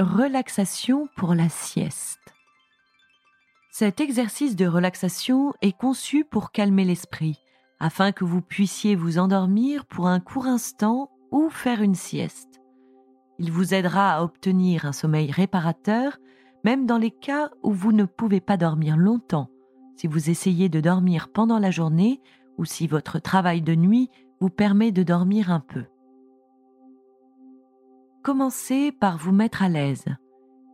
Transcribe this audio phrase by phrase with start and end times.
[0.00, 2.34] Relaxation pour la sieste.
[3.70, 7.38] Cet exercice de relaxation est conçu pour calmer l'esprit,
[7.78, 12.60] afin que vous puissiez vous endormir pour un court instant ou faire une sieste.
[13.38, 16.18] Il vous aidera à obtenir un sommeil réparateur,
[16.64, 19.48] même dans les cas où vous ne pouvez pas dormir longtemps,
[19.94, 22.20] si vous essayez de dormir pendant la journée
[22.58, 25.84] ou si votre travail de nuit vous permet de dormir un peu.
[28.24, 30.06] Commencez par vous mettre à l'aise.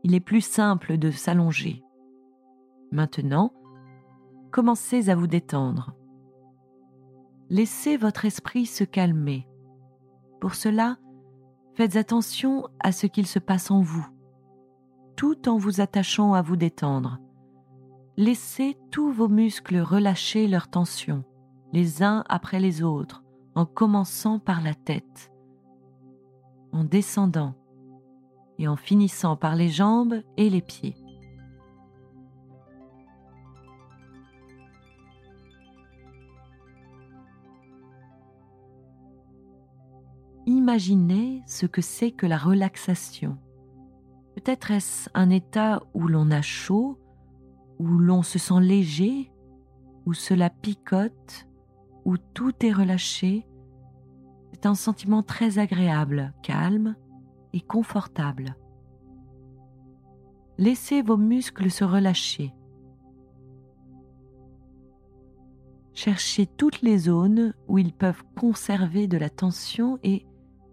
[0.05, 1.83] Il est plus simple de s'allonger.
[2.93, 3.53] Maintenant,
[4.53, 5.93] commencez à vous détendre.
[7.49, 9.49] Laissez votre esprit se calmer.
[10.41, 10.99] Pour cela,
[11.75, 14.07] faites attention à ce qu'il se passe en vous,
[15.17, 17.19] tout en vous attachant à vous détendre.
[18.17, 21.25] Laissez tous vos muscles relâcher leur tension,
[21.73, 23.25] les uns après les autres,
[23.57, 25.33] en commençant par la tête
[26.73, 27.55] en descendant
[28.59, 30.97] et en finissant par les jambes et les pieds.
[40.47, 43.39] Imaginez ce que c'est que la relaxation.
[44.35, 46.99] Peut-être est-ce un état où l'on a chaud,
[47.79, 49.33] où l'on se sent léger,
[50.07, 51.47] où cela picote,
[52.05, 53.47] où tout est relâché,
[54.61, 56.95] c'est un sentiment très agréable, calme
[57.55, 58.57] et confortable.
[60.59, 62.53] Laissez vos muscles se relâcher.
[65.95, 70.27] Cherchez toutes les zones où ils peuvent conserver de la tension et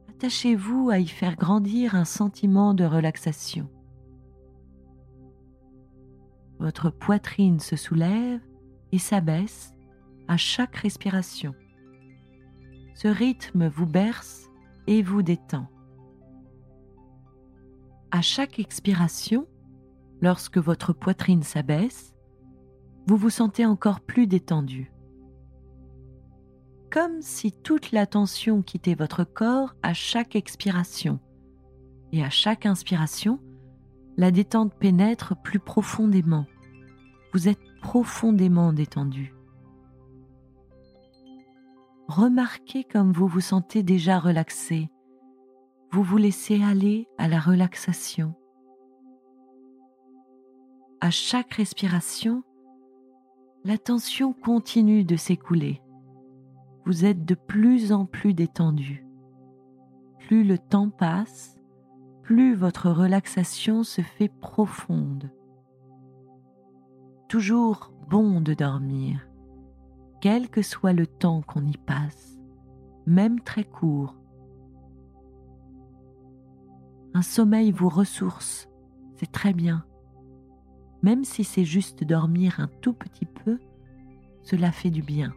[0.09, 3.69] attachez-vous à y faire grandir un sentiment de relaxation.
[6.59, 8.41] Votre poitrine se soulève
[8.91, 9.73] et s'abaisse
[10.27, 11.55] à chaque respiration.
[12.99, 14.49] Ce rythme vous berce
[14.87, 15.67] et vous détend.
[18.09, 19.47] À chaque expiration,
[20.19, 22.15] lorsque votre poitrine s'abaisse,
[23.05, 24.91] vous vous sentez encore plus détendu.
[26.89, 31.19] Comme si toute la tension quittait votre corps à chaque expiration.
[32.11, 33.39] Et à chaque inspiration,
[34.17, 36.47] la détente pénètre plus profondément.
[37.31, 39.36] Vous êtes profondément détendu.
[42.07, 44.89] Remarquez comme vous vous sentez déjà relaxé.
[45.91, 48.33] Vous vous laissez aller à la relaxation.
[51.01, 52.43] À chaque respiration,
[53.65, 55.81] la tension continue de s'écouler.
[56.85, 59.05] Vous êtes de plus en plus détendu.
[60.19, 61.59] Plus le temps passe,
[62.23, 65.29] plus votre relaxation se fait profonde.
[67.27, 69.27] Toujours bon de dormir
[70.22, 72.38] quel que soit le temps qu'on y passe,
[73.05, 74.16] même très court.
[77.14, 78.70] Un sommeil vous ressource,
[79.16, 79.86] c'est très bien.
[81.04, 83.60] Même si c'est juste dormir un tout petit peu,
[84.42, 85.33] cela fait du bien.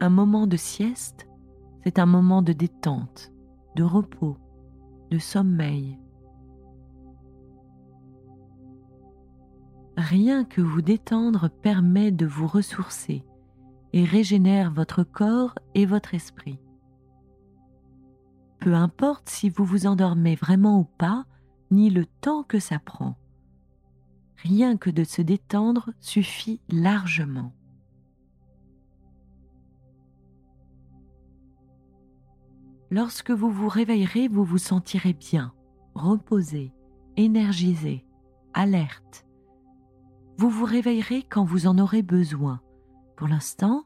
[0.00, 1.28] Un moment de sieste,
[1.84, 3.32] c'est un moment de détente,
[3.76, 4.36] de repos,
[5.10, 5.98] de sommeil.
[10.14, 13.24] Rien que vous détendre permet de vous ressourcer
[13.92, 16.60] et régénère votre corps et votre esprit.
[18.60, 21.26] Peu importe si vous vous endormez vraiment ou pas,
[21.72, 23.16] ni le temps que ça prend.
[24.36, 27.52] Rien que de se détendre suffit largement.
[32.88, 35.52] Lorsque vous vous réveillerez, vous vous sentirez bien,
[35.96, 36.72] reposé,
[37.16, 38.06] énergisé,
[38.52, 39.23] alerte
[40.36, 42.60] vous vous réveillerez quand vous en aurez besoin.
[43.16, 43.84] Pour l'instant,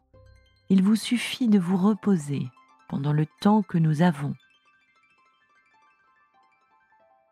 [0.71, 2.49] il vous suffit de vous reposer
[2.89, 4.35] pendant le temps que nous avons.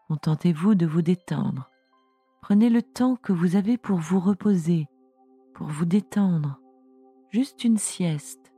[0.09, 1.71] Contentez-vous de vous détendre.
[2.41, 4.87] Prenez le temps que vous avez pour vous reposer,
[5.55, 6.61] pour vous détendre.
[7.31, 8.53] Juste une sieste,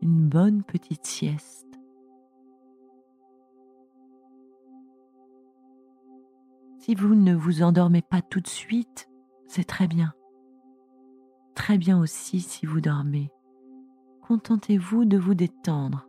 [0.00, 1.66] une bonne petite sieste.
[6.78, 9.07] Si vous ne vous endormez pas tout de suite,
[9.48, 10.12] c'est très bien.
[11.54, 13.30] Très bien aussi si vous dormez.
[14.22, 16.06] Contentez-vous de vous détendre.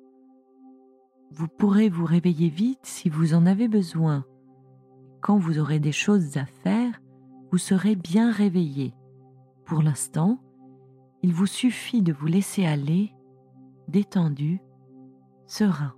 [1.31, 4.25] Vous pourrez vous réveiller vite si vous en avez besoin.
[5.21, 7.01] Quand vous aurez des choses à faire,
[7.51, 8.94] vous serez bien réveillé.
[9.65, 10.39] Pour l'instant,
[11.24, 13.13] il vous suffit de vous laisser aller,
[13.88, 14.59] détendu,
[15.47, 15.94] serein.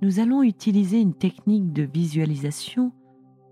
[0.00, 2.92] Nous allons utiliser une technique de visualisation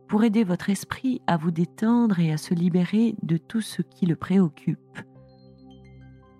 [0.09, 4.07] pour aider votre esprit à vous détendre et à se libérer de tout ce qui
[4.07, 4.99] le préoccupe.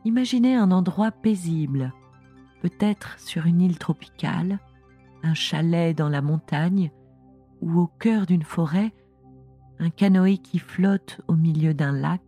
[0.05, 1.93] Imaginez un endroit paisible,
[2.63, 4.61] peut-être sur une île tropicale,
[5.25, 6.93] un chalet dans la montagne
[7.61, 8.93] ou au cœur d'une forêt,
[9.81, 12.23] un canoë qui flotte au milieu d'un lac.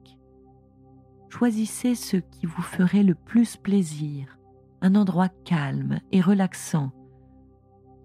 [1.28, 4.38] Choisissez ce qui vous ferait le plus plaisir,
[4.80, 6.90] un endroit calme et relaxant.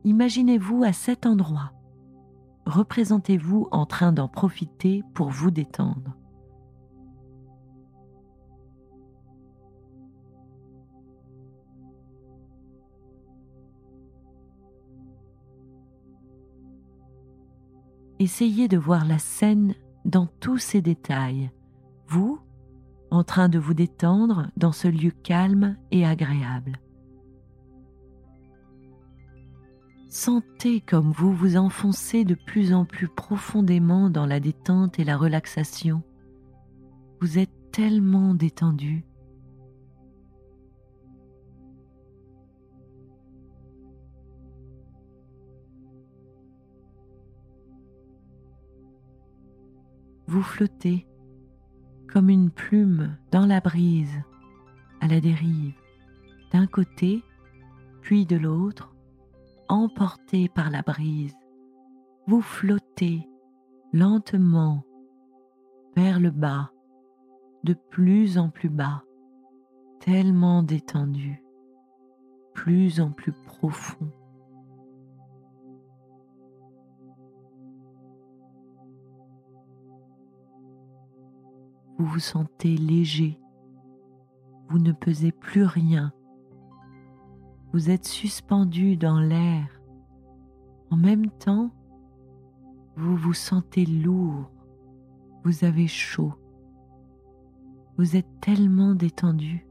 [0.06, 1.72] Imaginez-vous à cet endroit.
[2.66, 6.18] Représentez-vous en train d'en profiter pour vous détendre.
[18.20, 21.52] Essayez de voir la scène dans tous ses détails,
[22.08, 22.40] vous,
[23.12, 26.80] en train de vous détendre dans ce lieu calme et agréable.
[30.16, 35.18] Sentez comme vous vous enfoncez de plus en plus profondément dans la détente et la
[35.18, 36.04] relaxation.
[37.20, 39.06] Vous êtes tellement détendu.
[50.28, 51.06] vous flottez
[52.12, 54.24] comme une plume dans la brise,
[55.00, 55.76] à la dérive,
[56.52, 57.24] d'un côté,
[58.02, 58.93] puis de l'autre,
[59.70, 61.36] emporté par la brise.
[62.28, 63.28] Vous flottez
[63.92, 64.84] lentement
[65.96, 66.72] vers le bas,
[67.64, 69.04] de plus en plus bas,
[70.00, 71.44] tellement détendu,
[72.54, 74.12] plus en plus profond.
[82.04, 83.40] vous vous sentez léger,
[84.68, 86.12] vous ne pesez plus rien,
[87.74, 89.68] vous êtes suspendu dans l'air.
[90.92, 91.72] En même temps,
[92.96, 94.52] vous vous sentez lourd,
[95.44, 96.34] vous avez chaud,
[97.98, 99.66] vous êtes tellement détendu,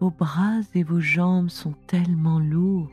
[0.00, 2.90] vos bras et vos jambes sont tellement lourds,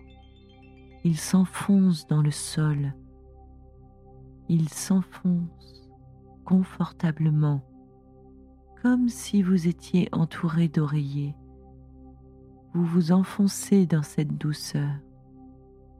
[1.04, 2.96] ils s'enfoncent dans le sol,
[4.50, 5.88] ils s'enfoncent
[6.46, 7.62] confortablement
[8.82, 11.36] comme si vous étiez entouré d'oreillers.
[12.78, 15.00] Vous vous enfoncez dans cette douceur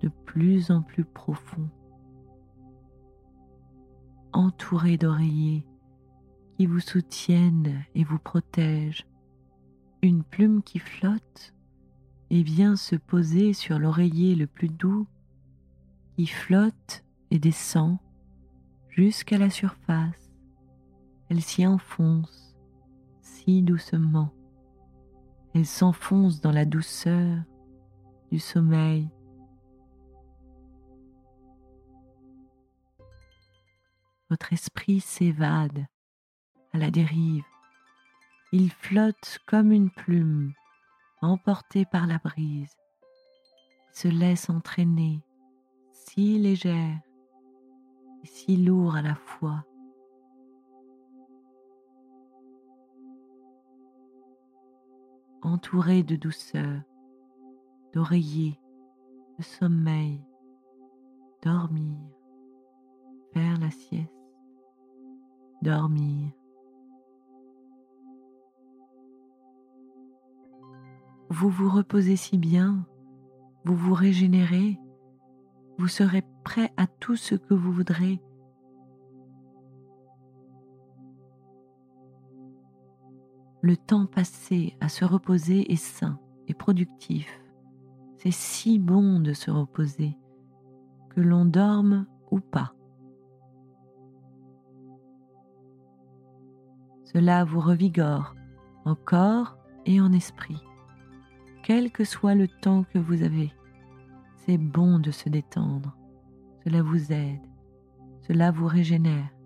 [0.02, 1.72] de plus en plus profond,
[4.32, 5.66] entouré d'oreillers
[6.56, 9.08] qui vous soutiennent et vous protègent.
[10.04, 11.56] Une plume qui flotte
[12.30, 15.08] et vient se poser sur l'oreiller le plus doux,
[16.16, 17.98] qui flotte et descend
[18.90, 20.32] jusqu'à la surface.
[21.30, 22.48] Elle s'y enfonce
[23.48, 24.37] doucement.
[25.58, 27.40] Elle s'enfonce dans la douceur
[28.32, 29.10] du sommeil.
[34.30, 35.88] Votre esprit s'évade
[36.74, 37.44] à la dérive.
[38.52, 40.54] Il flotte comme une plume,
[41.24, 42.78] emporté par la brise.
[43.90, 45.24] Il se laisse entraîner,
[45.92, 47.00] si légère
[48.24, 49.66] et si lourd à la fois.
[55.48, 56.82] Entouré de douceur,
[57.94, 58.60] d'oreiller,
[59.38, 60.22] de sommeil,
[61.42, 61.98] dormir,
[63.34, 64.12] faire la sieste,
[65.62, 66.32] dormir.
[71.30, 72.86] Vous vous reposez si bien,
[73.64, 74.78] vous vous régénérez,
[75.78, 78.20] vous serez prêt à tout ce que vous voudrez
[83.62, 87.42] le temps passé à se reposer est sain et productif.
[88.18, 90.18] C'est si bon de se reposer,
[91.10, 92.74] que l'on dorme ou pas.
[97.04, 98.36] Cela vous revigore
[98.86, 100.62] en corps et en esprit,
[101.64, 103.54] quel que soit le temps que vous avez.
[104.46, 105.98] C'est bon de se détendre,
[106.64, 107.42] cela vous aide,
[108.22, 109.37] cela vous régénère.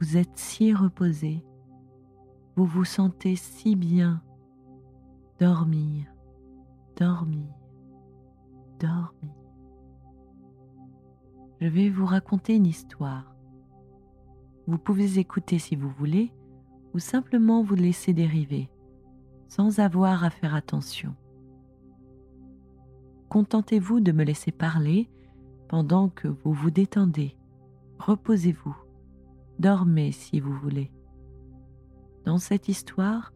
[0.00, 1.42] Vous êtes si reposé,
[2.54, 4.22] vous vous sentez si bien.
[5.40, 6.06] Dormir,
[6.96, 7.48] dormir,
[8.78, 9.34] dormir.
[11.60, 13.34] Je vais vous raconter une histoire.
[14.66, 16.32] Vous pouvez écouter si vous voulez
[16.94, 18.70] ou simplement vous laisser dériver
[19.48, 21.14] sans avoir à faire attention.
[23.28, 25.08] Contentez-vous de me laisser parler
[25.68, 27.36] pendant que vous vous détendez.
[27.98, 28.85] Reposez-vous.
[29.58, 30.90] Dormez si vous voulez.
[32.24, 33.32] Dans cette histoire,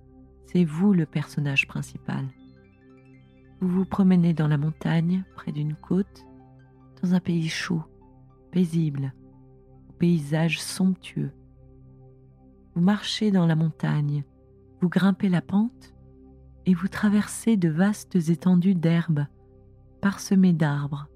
[0.46, 2.26] c'est vous le personnage principal.
[3.60, 6.26] Vous vous promenez dans la montagne, près d'une côte,
[7.02, 7.82] dans un pays chaud,
[8.50, 9.14] paisible,
[9.88, 11.32] au paysage somptueux.
[12.74, 14.24] Vous marchez dans la montagne,
[14.80, 15.94] vous grimpez la pente
[16.66, 19.26] et vous traversez de vastes étendues d'herbes
[20.00, 21.08] parsemées d'arbres.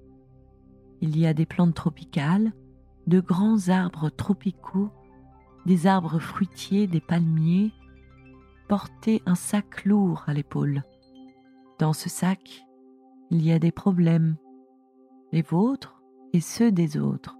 [1.01, 2.53] Il y a des plantes tropicales,
[3.07, 4.89] de grands arbres tropicaux,
[5.65, 7.71] des arbres fruitiers, des palmiers.
[8.67, 10.83] Portez un sac lourd à l'épaule.
[11.79, 12.65] Dans ce sac,
[13.29, 14.37] il y a des problèmes,
[15.31, 16.01] les vôtres
[16.33, 17.37] et ceux des autres.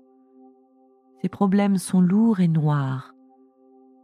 [1.21, 3.15] Ces problèmes sont lourds et noirs.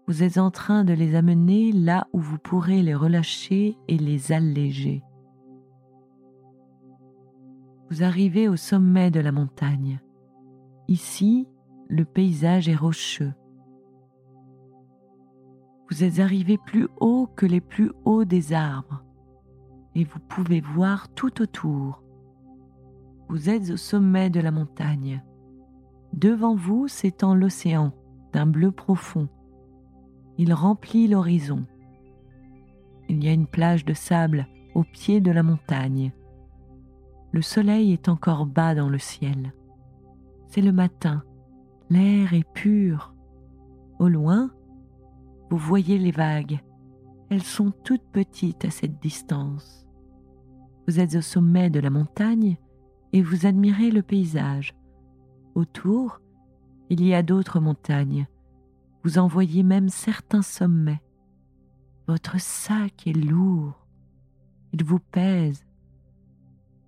[0.07, 4.31] Vous êtes en train de les amener là où vous pourrez les relâcher et les
[4.31, 5.03] alléger.
[7.89, 9.99] Vous arrivez au sommet de la montagne.
[10.91, 11.47] Ici,
[11.87, 13.33] le paysage est rocheux.
[15.89, 19.01] Vous êtes arrivé plus haut que les plus hauts des arbres
[19.95, 22.03] et vous pouvez voir tout autour.
[23.29, 25.23] Vous êtes au sommet de la montagne.
[26.11, 27.93] Devant vous s'étend l'océan
[28.33, 29.29] d'un bleu profond.
[30.37, 31.65] Il remplit l'horizon.
[33.07, 34.45] Il y a une plage de sable
[34.75, 36.11] au pied de la montagne.
[37.31, 39.53] Le soleil est encore bas dans le ciel.
[40.51, 41.23] C'est le matin.
[41.89, 43.15] L'air est pur.
[43.99, 44.51] Au loin,
[45.49, 46.59] vous voyez les vagues.
[47.29, 49.87] Elles sont toutes petites à cette distance.
[50.87, 52.57] Vous êtes au sommet de la montagne
[53.13, 54.75] et vous admirez le paysage.
[55.55, 56.19] Autour,
[56.89, 58.27] il y a d'autres montagnes.
[59.05, 61.01] Vous en voyez même certains sommets.
[62.09, 63.87] Votre sac est lourd.
[64.73, 65.65] Il vous pèse.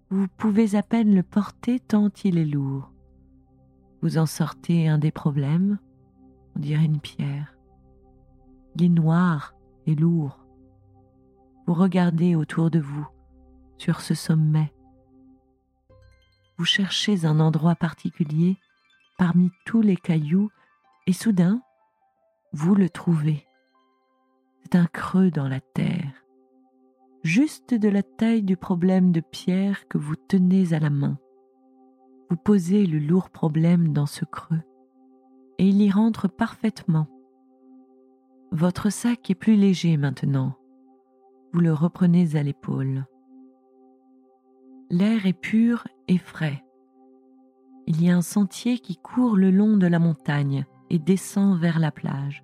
[0.09, 2.92] Vous pouvez à peine le porter tant il est lourd.
[4.03, 5.79] Vous en sortez un des problèmes,
[6.57, 7.57] on dirait une pierre.
[8.75, 9.55] Il est noir
[9.85, 10.45] et lourd.
[11.65, 13.07] Vous regardez autour de vous
[13.77, 14.73] sur ce sommet.
[16.57, 18.57] Vous cherchez un endroit particulier
[19.17, 20.51] parmi tous les cailloux
[21.07, 21.61] et soudain,
[22.51, 23.47] vous le trouvez.
[24.63, 26.11] C'est un creux dans la terre
[27.23, 31.17] juste de la taille du problème de pierre que vous tenez à la main.
[32.33, 34.63] Vous posez le lourd problème dans ce creux
[35.59, 37.07] et il y rentre parfaitement.
[38.51, 40.57] Votre sac est plus léger maintenant.
[41.51, 43.05] Vous le reprenez à l'épaule.
[44.89, 46.63] L'air est pur et frais.
[47.85, 51.77] Il y a un sentier qui court le long de la montagne et descend vers
[51.77, 52.43] la plage.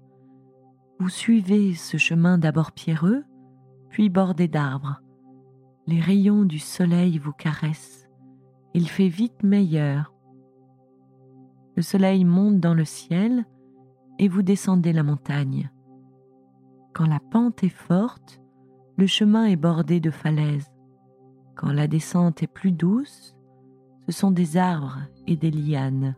[0.99, 3.23] Vous suivez ce chemin d'abord pierreux,
[3.89, 5.01] puis bordé d'arbres.
[5.87, 8.08] Les rayons du soleil vous caressent.
[8.73, 10.13] Il fait vite meilleur.
[11.75, 13.45] Le soleil monte dans le ciel
[14.19, 15.71] et vous descendez la montagne.
[16.93, 18.41] Quand la pente est forte,
[18.97, 20.71] le chemin est bordé de falaises.
[21.55, 23.35] Quand la descente est plus douce,
[24.07, 26.15] ce sont des arbres et des lianes.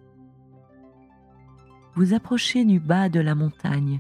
[1.96, 4.00] Vous approchez du bas de la montagne.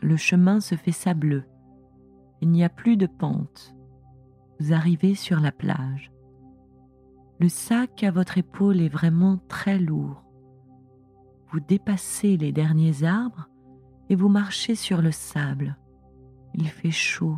[0.00, 1.44] Le chemin se fait sableux
[2.44, 3.74] il n'y a plus de pente.
[4.60, 6.12] Vous arrivez sur la plage.
[7.44, 10.24] Le sac à votre épaule est vraiment très lourd.
[11.52, 13.50] Vous dépassez les derniers arbres
[14.08, 15.76] et vous marchez sur le sable.
[16.54, 17.36] Il fait chaud.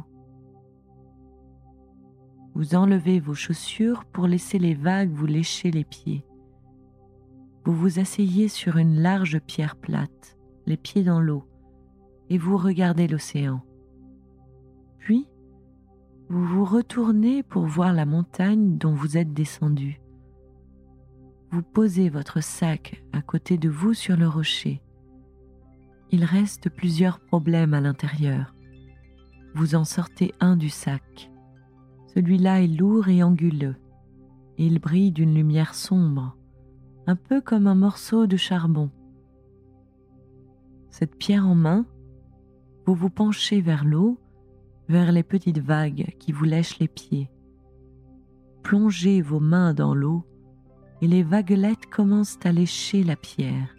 [2.55, 6.25] Vous enlevez vos chaussures pour laisser les vagues vous lécher les pieds.
[7.65, 11.49] Vous vous asseyez sur une large pierre plate, les pieds dans l'eau,
[12.31, 13.61] et vous regardez l'océan.
[14.99, 15.29] Puis,
[16.28, 20.00] vous vous retournez pour voir la montagne dont vous êtes descendu.
[21.50, 24.83] Vous posez votre sac à côté de vous sur le rocher.
[26.11, 28.54] Il reste plusieurs problèmes à l'intérieur.
[29.54, 31.30] Vous en sortez un du sac.
[32.14, 33.76] Celui-là est lourd et anguleux,
[34.59, 36.37] il brille d'une lumière sombre,
[37.06, 38.90] un peu comme un morceau de charbon.
[40.90, 41.85] Cette pierre en main,
[42.87, 44.18] vous vous penchez vers l'eau
[44.88, 47.31] vers les petites vagues qui vous lèchent les pieds.
[48.62, 50.25] Plongez vos mains dans l'eau
[51.00, 53.75] et les vaguelettes commencent à lécher la pierre.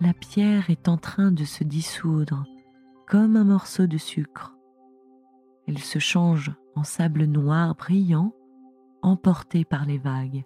[0.00, 2.44] La pierre est en train de se dissoudre
[3.06, 4.54] comme un morceau de sucre.
[5.66, 8.34] Elle se change en sable noir brillant,
[9.02, 10.44] emportée par les vagues.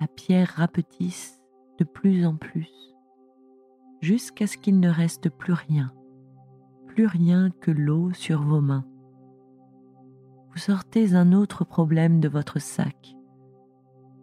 [0.00, 1.40] La pierre rapetisse
[1.78, 2.70] de plus en plus,
[4.00, 5.92] jusqu'à ce qu'il ne reste plus rien
[7.04, 8.86] rien que l'eau sur vos mains.
[10.52, 13.16] Vous sortez un autre problème de votre sac.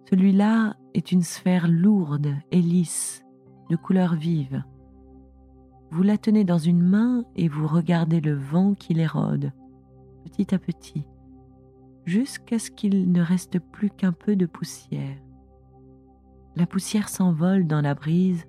[0.10, 3.24] Celui-là est une sphère lourde et lisse,
[3.70, 4.64] de couleur vive.
[5.92, 9.52] Vous la tenez dans une main et vous regardez le vent qui l'érode,
[10.24, 11.06] petit à petit,
[12.06, 15.18] jusqu'à ce qu'il ne reste plus qu'un peu de poussière.
[16.56, 18.46] La poussière s'envole dans la brise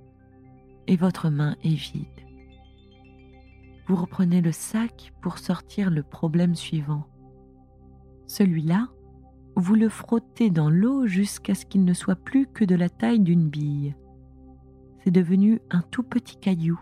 [0.87, 2.14] et votre main est vide.
[3.87, 7.07] Vous reprenez le sac pour sortir le problème suivant.
[8.27, 8.89] Celui-là,
[9.57, 13.21] vous le frottez dans l'eau jusqu'à ce qu'il ne soit plus que de la taille
[13.21, 13.95] d'une bille.
[15.03, 16.81] C'est devenu un tout petit caillou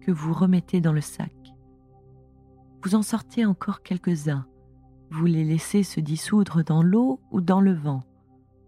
[0.00, 1.32] que vous remettez dans le sac.
[2.82, 4.46] Vous en sortez encore quelques-uns.
[5.10, 8.02] Vous les laissez se dissoudre dans l'eau ou dans le vent,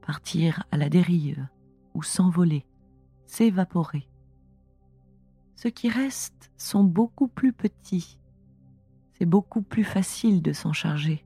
[0.07, 1.47] partir à la dérive
[1.95, 2.67] ou s'envoler,
[3.27, 4.10] s'évaporer.
[5.63, 8.19] Ceux qui restent sont beaucoup plus petits.
[9.13, 11.23] C'est beaucoup plus facile de s'en charger.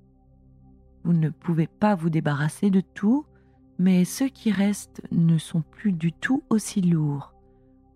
[1.05, 3.27] Vous ne pouvez pas vous débarrasser de tout,
[3.79, 7.33] mais ceux qui restent ne sont plus du tout aussi lourds.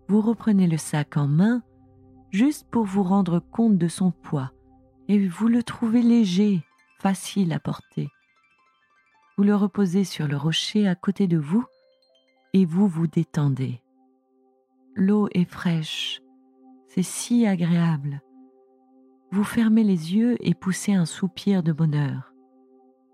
[0.07, 1.61] Vous reprenez le sac en main
[2.31, 4.53] juste pour vous rendre compte de son poids
[5.09, 6.63] et vous le trouvez léger,
[6.99, 8.07] facile à porter.
[9.37, 11.65] Vous le reposez sur le rocher à côté de vous
[12.53, 13.81] et vous vous détendez.
[14.95, 16.21] L'eau est fraîche,
[16.89, 18.21] c'est si agréable.
[19.31, 22.33] Vous fermez les yeux et poussez un soupir de bonheur.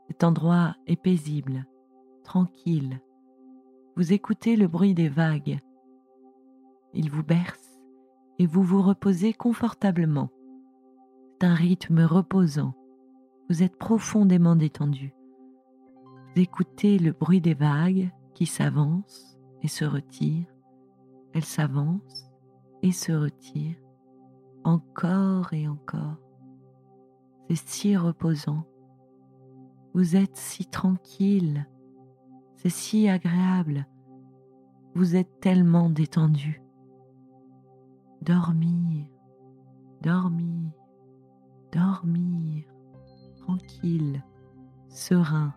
[0.08, 1.66] Cet endroit est paisible,
[2.24, 3.02] tranquille.
[3.98, 5.60] Vous écoutez le bruit des vagues.
[6.94, 7.82] Il vous berce
[8.40, 10.30] et vous vous reposez confortablement.
[11.34, 12.74] C'est un rythme reposant.
[13.50, 15.14] Vous êtes profondément détendu.
[16.34, 20.48] Vous écoutez le bruit des vagues qui s'avancent et se retirent.
[21.34, 22.25] Elles s'avancent
[22.86, 23.82] et se retirent
[24.64, 26.18] encore et encore.
[27.50, 28.64] C'est si reposant.
[29.96, 31.68] Vous êtes si tranquille.
[32.58, 33.88] C'est si agréable.
[34.94, 36.62] Vous êtes tellement détendu.
[38.22, 39.08] Dormir,
[40.02, 40.72] dormir,
[41.72, 42.66] dormir,
[43.42, 44.24] tranquille,
[44.90, 45.56] serein,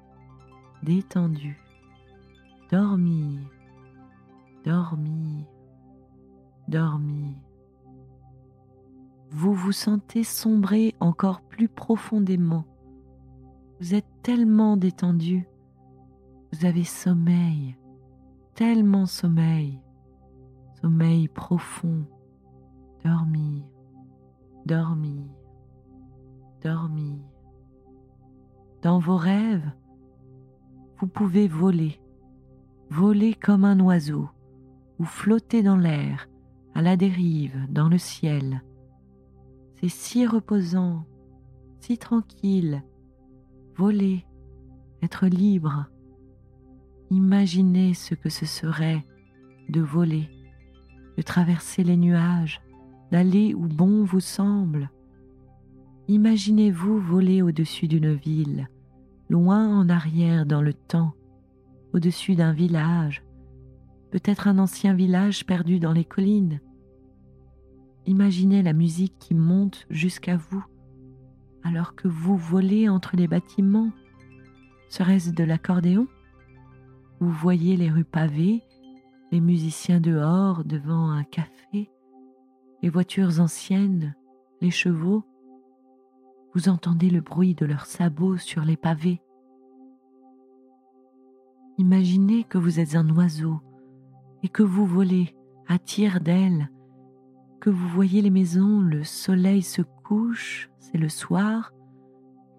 [0.83, 1.59] détendu.
[2.71, 3.41] Dormir,
[4.65, 5.47] dormir,
[6.69, 7.35] dormir.
[9.31, 12.65] Vous vous sentez sombrer encore plus profondément.
[13.81, 15.47] Vous êtes tellement détendu.
[16.53, 17.77] Vous avez sommeil,
[18.55, 19.81] tellement sommeil,
[20.81, 22.07] sommeil profond.
[23.05, 23.63] Dormir,
[24.67, 25.25] dormir,
[26.63, 27.19] dormir.
[28.83, 29.71] Dans vos rêves,
[30.99, 32.01] vous pouvez voler,
[32.91, 34.29] voler comme un oiseau
[34.99, 36.29] ou flotter dans l'air,
[36.79, 38.63] à la dérive, dans le ciel.
[39.81, 41.07] C'est si reposant,
[41.81, 42.85] si tranquille.
[43.77, 44.25] Voler,
[45.03, 45.87] être libre.
[47.11, 49.05] Imaginez ce que ce serait
[49.69, 50.31] de voler,
[51.17, 52.63] de traverser les nuages,
[53.11, 54.89] d'aller où bon vous semble.
[56.07, 58.69] Imaginez-vous voler au-dessus d'une ville,
[59.29, 61.15] loin en arrière dans le temps,
[61.93, 63.25] au-dessus d'un village,
[64.13, 66.61] peut-être un ancien village perdu dans les collines.
[68.09, 70.65] Imaginez la musique qui monte jusqu'à vous
[71.63, 73.91] alors que vous volez entre les bâtiments.
[74.89, 76.07] Serait-ce de l'accordéon?
[77.21, 78.63] Vous voyez les rues pavées,
[79.31, 81.91] les musiciens dehors devant un café,
[82.83, 84.17] les voitures anciennes,
[84.63, 85.23] les chevaux.
[86.55, 89.21] Vous entendez le bruit de leurs sabots sur les pavés.
[91.77, 93.61] Imaginez que vous êtes un oiseau
[94.43, 96.71] et que vous volez à tire d'ailes,
[97.61, 101.73] que vous voyez les maisons, le soleil se couche, c'est le soir,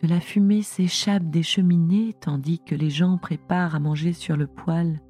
[0.01, 4.47] de la fumée s'échappe des cheminées tandis que les gens préparent à manger sur le
[4.47, 5.01] poêle.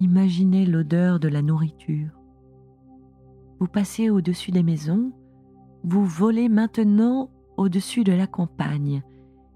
[0.00, 2.10] Imaginez l'odeur de la nourriture.
[3.60, 5.12] Vous passez au-dessus des maisons,
[5.84, 9.02] vous volez maintenant au-dessus de la campagne.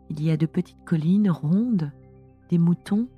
[0.09, 1.93] Il y a de petites collines rondes,
[2.49, 3.09] des moutons,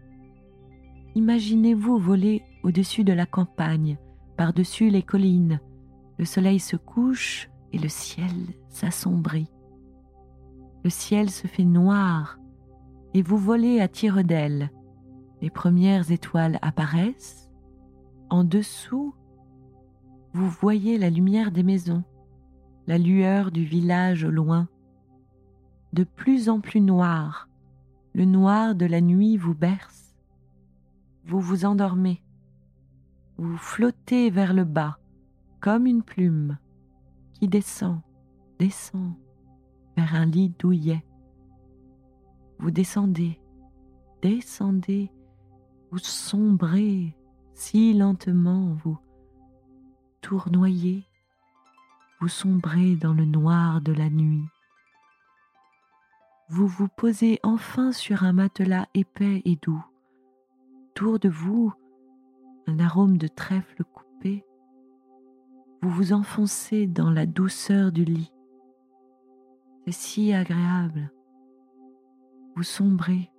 [1.17, 3.99] Imaginez-vous voler au-dessus de la campagne,
[4.37, 5.61] par-dessus les collines.
[6.19, 8.33] Le soleil se couche et le ciel
[8.69, 9.51] s'assombrit.
[10.85, 12.39] Le ciel se fait noir
[13.15, 14.71] et vous volez à tire d'aile.
[15.41, 17.51] Les premières étoiles apparaissent.
[18.31, 19.15] En dessous,
[20.33, 22.05] vous voyez la lumière des maisons,
[22.87, 24.69] la lueur du village au loin.
[25.93, 27.49] De plus en plus noir,
[28.15, 30.05] le noir de la nuit vous berce
[31.27, 32.23] vous vous endormez.
[33.39, 34.99] Vous flottez vers le bas
[35.65, 36.59] comme une plume
[37.33, 38.03] qui descend,
[38.59, 39.15] descend
[39.97, 41.03] vers un lit douillet.
[42.59, 43.41] Vous descendez,
[44.21, 45.11] descendez,
[45.91, 47.17] vous sombrez
[47.55, 48.99] si lentement, vous
[50.21, 51.07] tournoyez,
[52.21, 54.45] vous sombrez dans le noir de la nuit.
[56.51, 59.83] Vous vous posez enfin sur un matelas épais et doux
[60.91, 61.73] autour de vous
[62.67, 63.83] un arôme de trèfle.
[65.85, 68.33] Vous vous enfoncez dans la douceur du lit.
[69.85, 71.13] C'est si agréable.
[72.57, 73.31] Vous sombrez.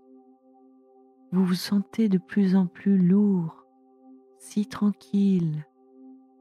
[1.32, 3.66] Vous vous sentez de plus en plus lourd,
[4.38, 5.66] si tranquille,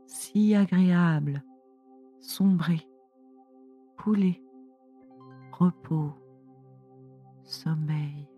[0.07, 1.43] si agréable.
[2.21, 2.87] Sombrez,
[3.97, 4.45] coulez,
[5.53, 6.13] repos,
[7.45, 8.29] sommeil.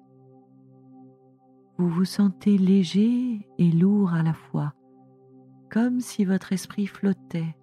[1.78, 4.72] Vous vous sentez léger et lourd à la fois,
[5.70, 7.56] comme si votre esprit flottait,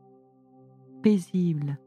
[1.01, 1.79] paisible,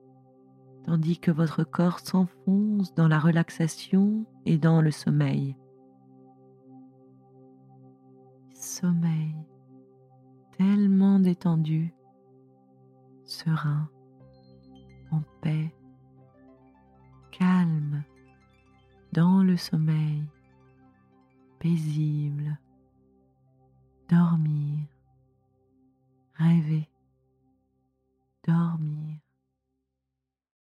[0.84, 5.56] tandis que votre corps s'enfonce dans la relaxation et dans le sommeil.
[8.54, 9.34] Sommeil
[10.56, 11.94] tellement détendu,
[13.24, 13.88] serein,
[15.10, 15.74] en paix,
[17.30, 18.02] calme,
[19.12, 20.24] dans le sommeil,
[21.58, 22.58] paisible
[26.38, 26.88] rêver,
[28.44, 29.25] dormir.